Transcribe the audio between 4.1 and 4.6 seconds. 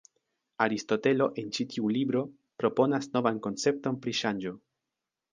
ŝanĝo.